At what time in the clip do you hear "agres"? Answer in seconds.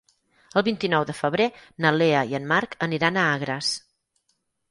3.37-3.71